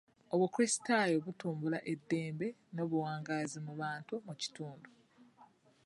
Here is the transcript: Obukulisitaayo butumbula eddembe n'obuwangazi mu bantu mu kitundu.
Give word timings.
Obukulisitaayo 0.33 1.17
butumbula 1.25 1.79
eddembe 1.93 2.47
n'obuwangazi 2.73 3.57
mu 3.65 3.73
bantu 3.81 4.13
mu 4.25 4.33
kitundu. 4.41 4.89